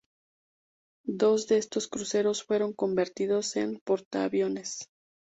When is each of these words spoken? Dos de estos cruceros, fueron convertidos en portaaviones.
Dos 1.05 1.45
de 1.45 1.59
estos 1.59 1.87
cruceros, 1.87 2.41
fueron 2.43 2.73
convertidos 2.73 3.55
en 3.55 3.79
portaaviones. 3.85 4.87